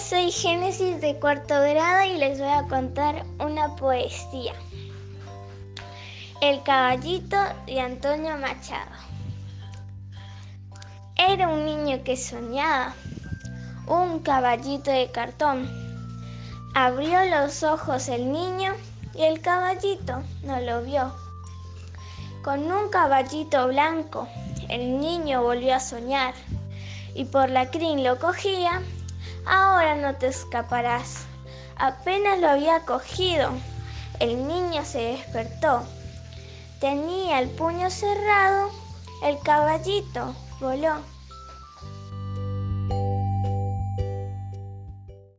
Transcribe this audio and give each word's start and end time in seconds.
Soy 0.00 0.32
Génesis 0.32 1.00
de 1.00 1.18
cuarto 1.18 1.54
grado 1.60 2.04
y 2.04 2.16
les 2.16 2.38
voy 2.38 2.48
a 2.48 2.66
contar 2.66 3.24
una 3.38 3.76
poesía. 3.76 4.54
El 6.40 6.62
caballito 6.62 7.36
de 7.66 7.78
Antonio 7.78 8.36
Machado. 8.38 8.90
Era 11.16 11.48
un 11.48 11.66
niño 11.66 12.02
que 12.04 12.16
soñaba, 12.16 12.94
un 13.86 14.20
caballito 14.20 14.90
de 14.90 15.10
cartón. 15.10 15.68
Abrió 16.74 17.24
los 17.26 17.62
ojos 17.62 18.08
el 18.08 18.32
niño 18.32 18.72
y 19.14 19.22
el 19.24 19.42
caballito 19.42 20.22
no 20.42 20.58
lo 20.60 20.82
vio. 20.82 21.14
Con 22.42 22.70
un 22.72 22.88
caballito 22.88 23.68
blanco, 23.68 24.26
el 24.68 24.98
niño 24.98 25.42
volvió 25.42 25.74
a 25.74 25.80
soñar 25.80 26.34
y 27.14 27.26
por 27.26 27.50
la 27.50 27.70
crin 27.70 28.02
lo 28.02 28.18
cogía 28.18 28.80
no 29.94 30.14
te 30.16 30.28
escaparás. 30.28 31.24
Apenas 31.76 32.38
lo 32.38 32.48
había 32.48 32.80
cogido. 32.84 33.50
El 34.20 34.46
niño 34.46 34.84
se 34.84 35.00
despertó. 35.00 35.82
Tenía 36.80 37.40
el 37.40 37.50
puño 37.50 37.90
cerrado. 37.90 38.70
El 39.22 39.38
caballito 39.40 40.34
voló. 40.60 40.96